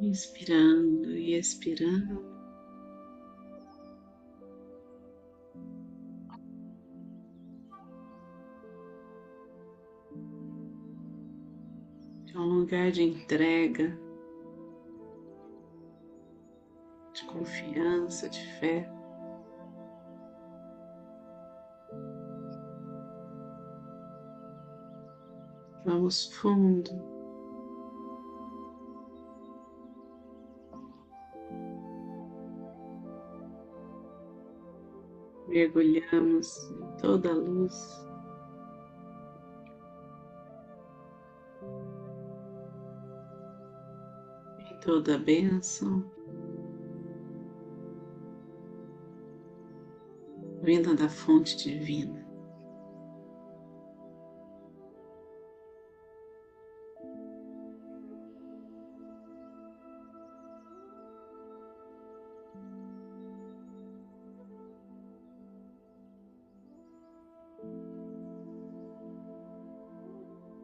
inspirando 0.00 1.10
e 1.10 1.34
expirando. 1.38 2.24
É 12.32 12.38
um 12.38 12.60
lugar 12.60 12.90
de 12.90 13.02
entrega, 13.02 13.98
de 17.12 17.24
confiança, 17.24 18.28
de 18.28 18.40
fé. 18.58 18.88
Vamos 25.84 26.26
fundo. 26.36 27.09
Mergulhamos 35.50 36.70
em 36.70 36.96
toda 36.98 37.28
a 37.30 37.34
luz. 37.34 38.06
Em 44.60 44.80
toda 44.80 45.18
bênção. 45.18 46.04
Vinda 50.62 50.94
da 50.94 51.08
fonte 51.08 51.56
divina. 51.56 52.29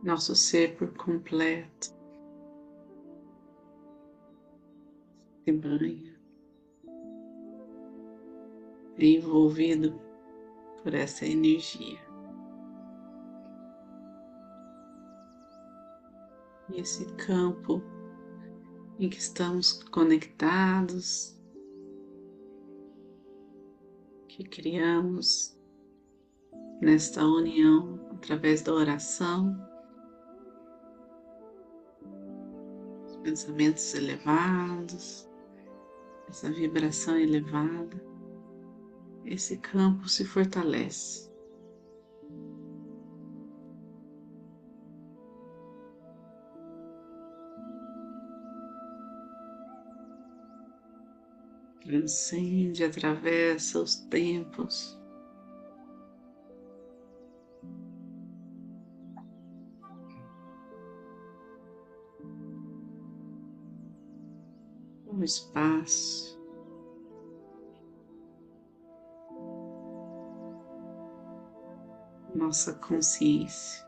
Nosso 0.06 0.36
ser 0.36 0.76
por 0.76 0.94
completo. 0.94 1.92
Se 5.44 5.52
banha, 5.52 6.16
é 8.98 9.04
envolvido 9.04 10.00
por 10.82 10.94
essa 10.94 11.26
energia. 11.26 11.98
E 16.70 16.80
esse 16.80 17.04
campo 17.14 17.82
em 19.00 19.08
que 19.08 19.18
estamos 19.18 19.82
conectados, 19.84 21.36
que 24.28 24.44
criamos 24.44 25.56
nesta 26.80 27.24
união 27.24 28.00
através 28.12 28.62
da 28.62 28.72
oração, 28.72 29.75
pensamentos 33.26 33.92
elevados, 33.92 35.28
essa 36.28 36.48
vibração 36.48 37.18
elevada, 37.18 38.00
esse 39.24 39.56
campo 39.58 40.08
se 40.08 40.24
fortalece. 40.24 41.28
Transcende, 51.80 52.84
atravessa 52.84 53.80
os 53.80 53.96
tempos, 53.96 54.95
espaço. 65.26 66.40
Nossa 72.34 72.74
consciência. 72.74 73.86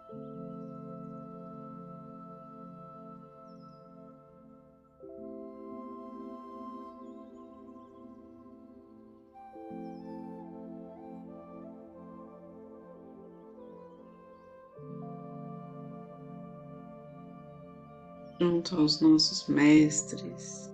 junto 18.40 18.76
aos 18.76 19.00
nossos 19.00 19.46
mestres, 19.48 20.70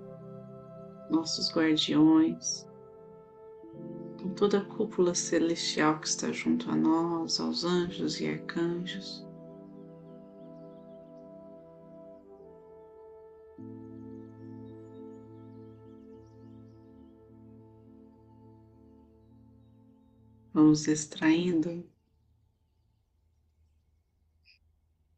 nossos 1.10 1.53
guardiões, 1.53 2.66
com 4.20 4.31
toda 4.34 4.59
a 4.59 4.65
cúpula 4.65 5.15
celestial 5.15 6.00
que 6.00 6.09
está 6.09 6.32
junto 6.32 6.70
a 6.70 6.76
nós, 6.76 7.38
aos 7.38 7.65
anjos 7.65 8.20
e 8.20 8.26
arcanjos. 8.26 9.25
Vamos 20.53 20.86
extraindo 20.86 21.84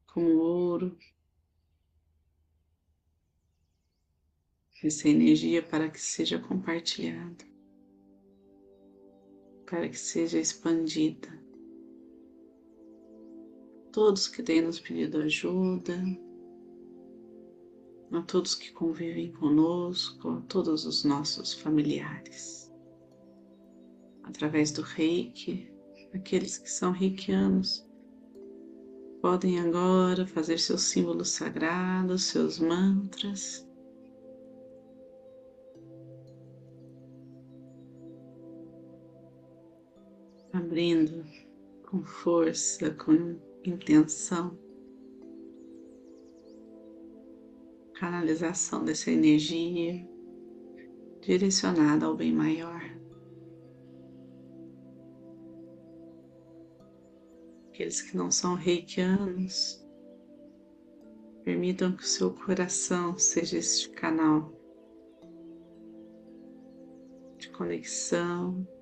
como 0.07 0.39
ouro, 0.39 0.97
essa 4.85 5.09
energia 5.09 5.63
para 5.63 5.89
que 5.89 6.01
seja 6.01 6.39
compartilhada, 6.39 7.45
para 9.65 9.89
que 9.89 9.99
seja 9.99 10.39
expandida. 10.39 11.29
Todos 13.91 14.29
que 14.29 14.43
têm 14.43 14.61
nos 14.61 14.79
pedido 14.79 15.19
ajuda, 15.19 15.97
a 18.13 18.23
todos 18.23 18.55
que 18.55 18.71
convivem 18.73 19.33
conosco, 19.33 20.29
a 20.29 20.41
todos 20.43 20.85
os 20.85 21.05
nossos 21.05 21.55
familiares. 21.55 22.71
Através 24.23 24.71
do 24.73 24.83
reiki, 24.83 25.71
aqueles 26.13 26.59
que 26.59 26.71
são 26.71 26.93
reikianos 26.93 27.87
podem 29.23 29.59
agora 29.59 30.27
fazer 30.27 30.59
seus 30.59 30.83
símbolos 30.83 31.31
sagrados, 31.31 32.25
seus 32.25 32.59
mantras 32.59 33.66
abrindo 40.77 41.25
com 41.89 42.05
força, 42.05 42.91
com 42.91 43.41
intenção, 43.65 44.59
canalização 47.95 48.85
dessa 48.85 49.11
energia 49.11 50.07
direcionada 51.23 52.05
ao 52.05 52.15
bem 52.15 52.31
maior. 52.31 52.83
Aqueles 57.71 58.03
que 58.03 58.15
não 58.15 58.31
são 58.31 58.55
reikianos, 58.55 59.83
permitam 61.43 61.97
que 61.97 62.03
o 62.03 62.07
seu 62.07 62.35
coração 62.35 63.17
seja 63.17 63.57
este 63.57 63.89
canal 63.93 64.53
de 67.39 67.49
conexão, 67.49 68.76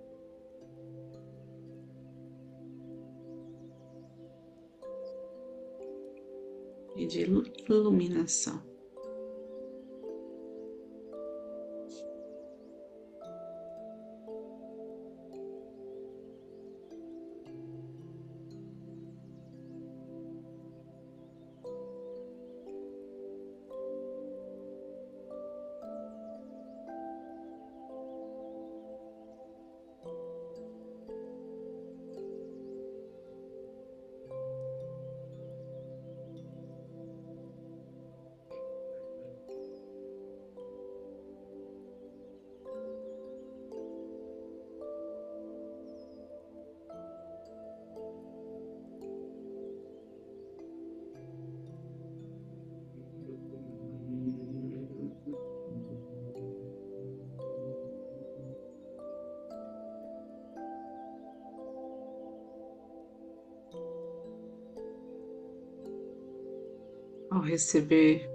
e 6.96 7.06
de 7.06 7.20
iluminação. 7.68 8.73
Receber 67.44 68.28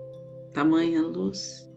tamanha 0.53 1.01
luz, 1.01 1.69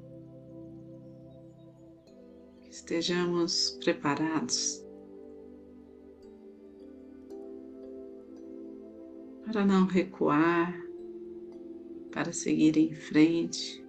estejamos 2.70 3.78
preparados 3.82 4.84
para 9.44 9.64
não 9.64 9.86
recuar, 9.86 10.74
para 12.12 12.32
seguir 12.32 12.76
em 12.76 12.94
frente, 12.94 13.84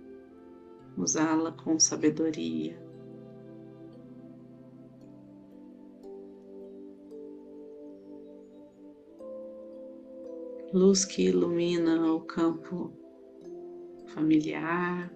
usá-la 0.97 1.51
com 1.51 1.79
sabedoria. 1.79 2.81
Luz 10.73 11.05
que 11.05 11.27
ilumina 11.27 12.11
o 12.11 12.21
campo 12.21 13.02
familiar, 14.13 15.11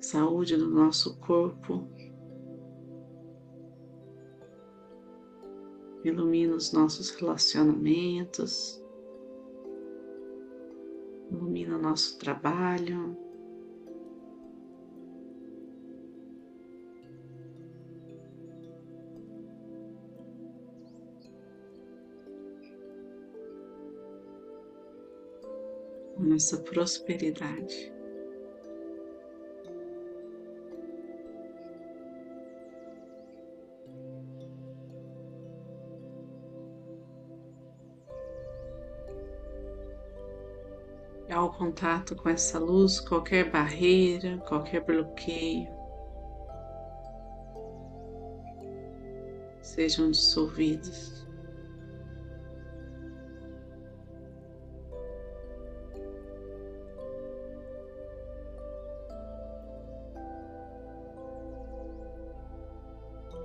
saúde 0.00 0.56
do 0.56 0.68
nosso 0.68 1.18
corpo, 1.18 1.88
ilumina 6.04 6.54
os 6.54 6.72
nossos 6.72 7.10
relacionamentos, 7.10 8.82
ilumina 11.30 11.76
o 11.76 11.82
nosso 11.82 12.18
trabalho. 12.18 13.27
Nossa 26.28 26.58
prosperidade. 26.58 27.90
ao 41.30 41.52
contato 41.52 42.16
com 42.16 42.28
essa 42.28 42.58
luz, 42.58 42.98
qualquer 43.00 43.50
barreira, 43.50 44.38
qualquer 44.48 44.84
bloqueio 44.84 45.68
sejam 49.62 50.10
dissolvidos. 50.10 51.27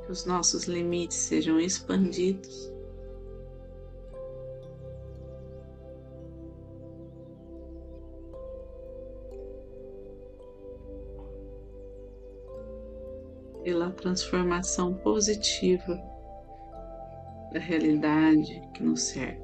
Que 0.05 0.11
os 0.11 0.25
nossos 0.25 0.63
limites 0.65 1.17
sejam 1.17 1.59
expandidos. 1.59 2.73
pela 13.63 13.89
transformação 13.91 14.94
positiva 14.94 15.97
da 17.53 17.59
realidade 17.59 18.61
que 18.73 18.83
nos 18.83 19.01
cerca. 19.03 19.43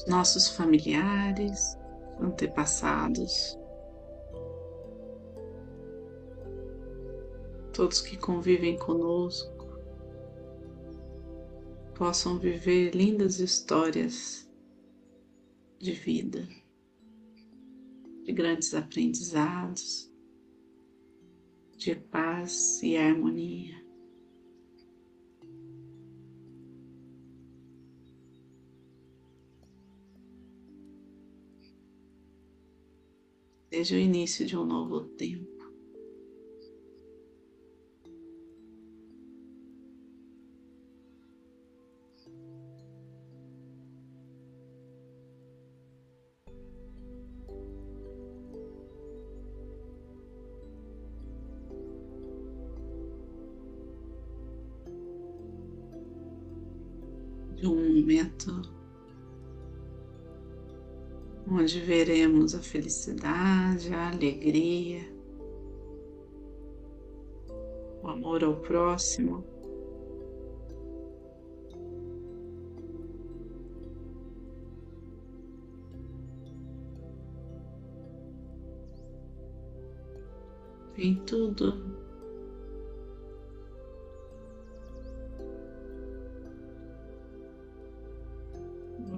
Os 0.00 0.06
nossos 0.06 0.48
familiares, 0.48 1.76
antepassados, 2.18 3.58
todos 7.70 8.00
que 8.00 8.16
convivem 8.16 8.78
conosco, 8.78 9.78
possam 11.94 12.38
viver 12.38 12.94
lindas 12.94 13.40
histórias 13.40 14.50
de 15.78 15.92
vida, 15.92 16.48
de 18.24 18.32
grandes 18.32 18.72
aprendizados, 18.72 20.10
de 21.76 21.94
paz 21.94 22.82
e 22.82 22.96
harmonia. 22.96 23.84
Seja 33.72 33.94
o 33.94 33.98
início 33.98 34.44
de 34.44 34.56
um 34.56 34.64
novo 34.64 35.00
tempo. 35.00 35.48
de 57.54 57.66
um 57.66 58.00
momento 58.00 58.79
onde 61.50 61.80
veremos 61.80 62.54
a 62.54 62.60
felicidade, 62.60 63.92
a 63.92 64.10
alegria, 64.10 65.00
o 68.02 68.08
amor 68.08 68.44
ao 68.44 68.56
próximo. 68.56 69.44
Em 80.96 81.14
tudo 81.24 82.00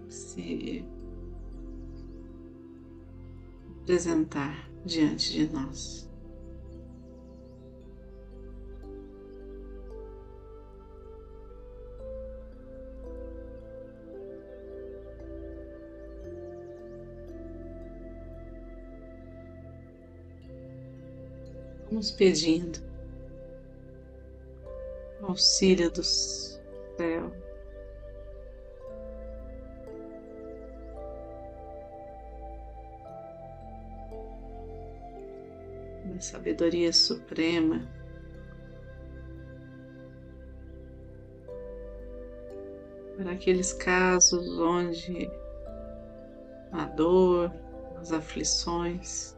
se 0.09 0.85
apresentar 3.83 4.71
diante 4.85 5.33
de 5.33 5.53
nós. 5.53 6.09
Vamos 21.91 22.11
pedindo 22.13 22.81
auxílio 25.23 25.91
do 25.91 26.03
céu. 26.03 27.42
Sabedoria 36.21 36.93
suprema. 36.93 37.89
Para 43.17 43.33
aqueles 43.33 43.73
casos 43.73 44.59
onde 44.59 45.31
a 46.73 46.87
dor, 46.87 47.53
as 48.01 48.13
aflições, 48.13 49.37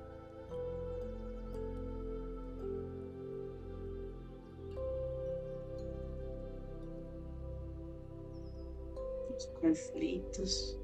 os 9.37 9.47
conflitos. 9.61 10.84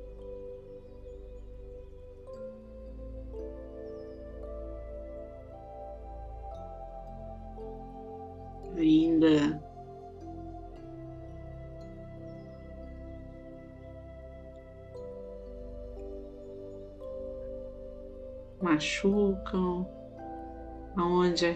Ainda 8.81 9.61
machucam, 18.61 19.87
aonde 20.97 21.47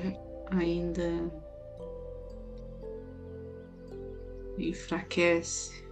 ainda 0.50 1.30
enfraquece. 4.58 5.84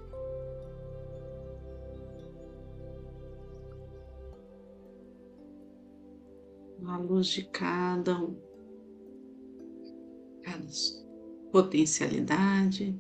A 6.84 6.98
luz 6.98 7.28
de 7.28 7.44
cada 7.44 8.18
um, 8.18 8.36
cada 10.44 11.01
potencialidade. 11.52 12.98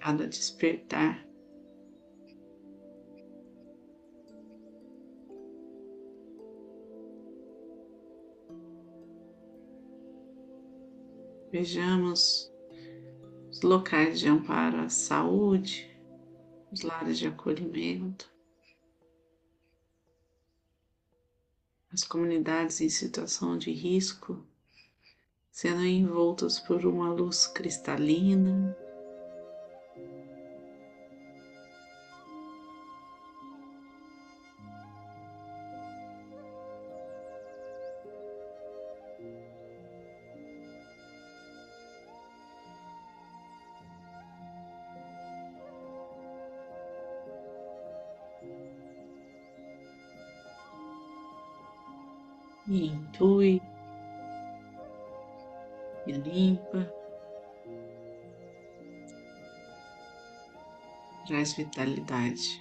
Cada 0.00 0.26
despertar. 0.26 1.24
Vejamos 11.52 12.50
os 13.50 13.60
locais 13.60 14.18
de 14.18 14.26
amparo 14.26 14.78
à 14.78 14.88
saúde, 14.88 15.88
os 16.72 16.80
lares 16.80 17.18
de 17.18 17.28
acolhimento, 17.28 18.31
as 21.92 22.04
comunidades 22.04 22.80
em 22.80 22.88
situação 22.88 23.58
de 23.58 23.70
risco 23.70 24.42
sendo 25.52 25.84
envoltas 25.84 26.58
por 26.58 26.86
uma 26.86 27.12
luz 27.12 27.46
cristalina. 27.46 28.74
E 52.68 52.86
intui 52.86 53.60
e 56.06 56.12
limpa, 56.12 56.92
traz 61.26 61.54
vitalidade. 61.54 62.60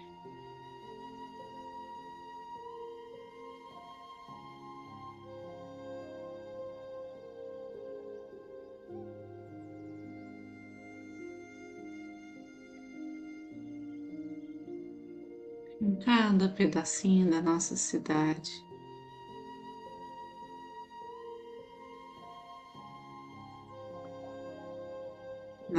Em 15.81 15.96
cada 15.96 16.48
pedacinho 16.50 17.31
da 17.31 17.41
nossa 17.41 17.75
cidade. 17.75 18.70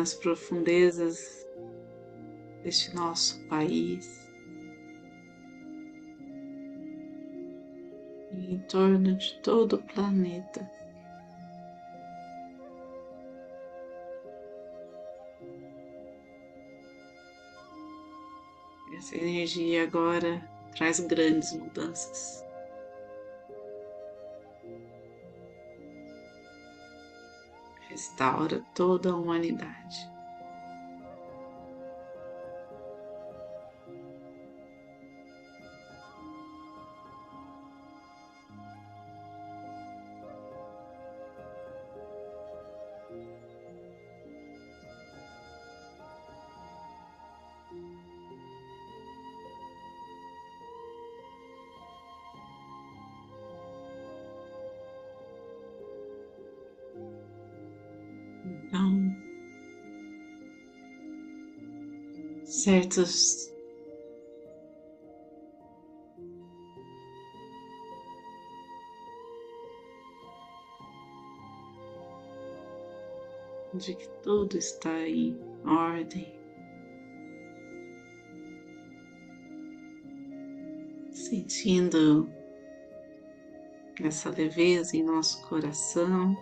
Nas 0.02 0.14
profundezas 0.14 1.46
deste 2.64 2.92
nosso 2.92 3.38
país 3.46 4.28
e 8.32 8.54
em 8.54 8.58
torno 8.62 9.16
de 9.16 9.40
todo 9.42 9.74
o 9.74 9.82
planeta. 9.94 10.68
Essa 18.98 19.16
energia 19.16 19.84
agora 19.84 20.42
traz 20.76 20.98
grandes 20.98 21.52
mudanças. 21.52 22.41
Restaura 28.02 28.64
toda 28.74 29.10
a 29.10 29.14
humanidade. 29.14 30.11
Então, 58.72 59.14
certos 62.46 63.52
de 73.74 73.94
que 73.94 74.08
tudo 74.22 74.56
está 74.56 75.06
em 75.06 75.38
ordem. 75.66 76.32
Sentindo 81.12 82.26
essa 84.02 84.30
leveza 84.30 84.96
em 84.96 85.02
nosso 85.02 85.46
coração. 85.46 86.34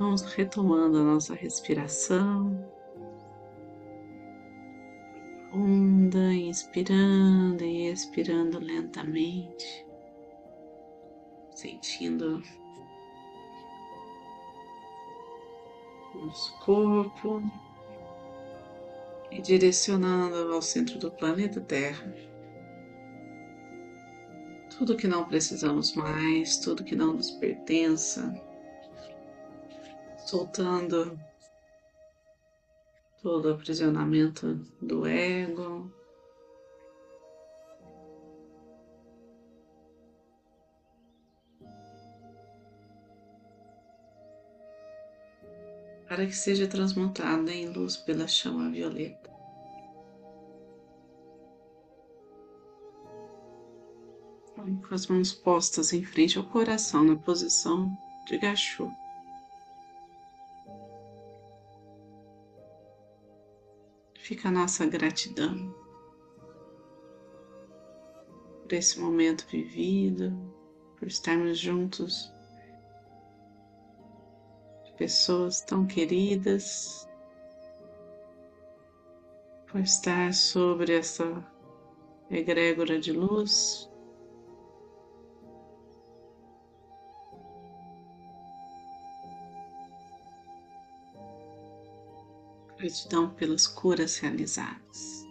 Vamos 0.00 0.22
retomando 0.22 0.96
a 0.96 1.02
nossa 1.02 1.34
respiração. 1.34 2.58
Profunda, 5.50 6.32
inspirando 6.32 7.62
e 7.62 7.92
expirando 7.92 8.58
lentamente, 8.58 9.86
sentindo 11.54 12.42
nosso 16.14 16.58
corpo 16.60 17.42
e 19.30 19.42
direcionando 19.42 20.50
ao 20.50 20.62
centro 20.62 20.98
do 20.98 21.10
planeta 21.10 21.60
Terra. 21.60 22.10
Tudo 24.78 24.96
que 24.96 25.06
não 25.06 25.26
precisamos 25.26 25.94
mais, 25.94 26.56
tudo 26.56 26.84
que 26.84 26.96
não 26.96 27.12
nos 27.12 27.32
pertença, 27.32 28.34
soltando 30.30 31.18
todo 33.20 33.46
o 33.46 33.52
aprisionamento 33.52 34.54
do 34.80 35.04
ego. 35.04 35.90
Para 46.08 46.26
que 46.26 46.32
seja 46.32 46.68
transmutada 46.68 47.52
em 47.52 47.68
luz 47.68 47.96
pela 47.96 48.28
chama 48.28 48.70
violeta. 48.70 49.30
Com 54.54 54.94
as 54.94 55.06
mãos 55.08 55.32
postas 55.32 55.92
em 55.92 56.04
frente 56.04 56.38
ao 56.38 56.44
coração 56.44 57.02
na 57.02 57.16
posição 57.16 57.90
de 58.28 58.38
gachô. 58.38 58.99
Fica 64.30 64.48
a 64.48 64.52
nossa 64.52 64.86
gratidão 64.86 65.74
por 68.62 68.72
esse 68.72 69.00
momento 69.00 69.44
vivido, 69.48 70.30
por 70.96 71.08
estarmos 71.08 71.58
juntos 71.58 72.32
pessoas 74.96 75.62
tão 75.62 75.84
queridas, 75.84 77.08
por 79.66 79.80
estar 79.80 80.32
sobre 80.32 80.96
essa 80.96 81.44
egrégora 82.30 83.00
de 83.00 83.10
luz 83.10 83.89
Gratidão 92.80 93.28
pelas 93.34 93.66
curas 93.66 94.16
realizadas. 94.16 95.26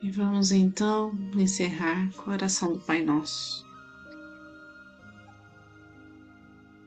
E 0.00 0.08
vamos 0.08 0.52
então 0.52 1.12
encerrar 1.34 2.12
com 2.12 2.30
a 2.30 2.34
oração 2.34 2.74
do 2.74 2.78
Pai 2.78 3.02
Nosso. 3.04 3.66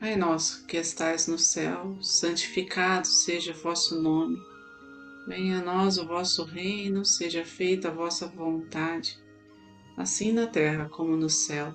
Pai 0.00 0.16
nosso 0.16 0.64
que 0.64 0.78
estais 0.78 1.26
no 1.26 1.38
céu, 1.38 1.98
santificado 2.00 3.06
seja 3.06 3.52
o 3.52 3.62
vosso 3.62 4.00
nome. 4.00 4.38
Venha 5.28 5.58
a 5.58 5.62
nós 5.62 5.98
o 5.98 6.06
vosso 6.06 6.44
reino, 6.44 7.04
seja 7.04 7.44
feita 7.44 7.88
a 7.88 7.94
vossa 7.94 8.26
vontade, 8.26 9.18
assim 9.98 10.32
na 10.32 10.46
terra 10.46 10.88
como 10.88 11.14
no 11.14 11.28
céu. 11.28 11.74